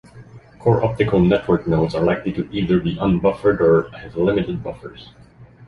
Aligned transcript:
Core 0.57 0.83
optical 0.83 1.19
network 1.19 1.67
nodes 1.67 1.93
are 1.93 2.03
likely 2.03 2.33
to 2.33 2.49
either 2.51 2.79
be 2.79 2.95
unbuffered 2.95 3.59
or 3.59 3.91
have 3.95 4.15
limited 4.17 4.63
buffers. 4.63 5.09